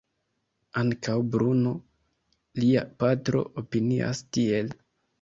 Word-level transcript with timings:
Ankaŭ 0.83 1.17
Bruno, 1.35 1.75
lia 2.65 2.85
patro, 3.05 3.47
opinias 3.67 4.27
tiel. 4.35 4.79